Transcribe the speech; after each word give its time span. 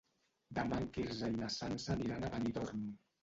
Demà 0.59 0.79
en 0.83 0.87
Quirze 0.95 1.29
i 1.33 1.37
na 1.41 1.51
Sança 1.57 1.93
aniran 1.97 2.25
a 2.25 2.31
Benidorm. 2.37 2.83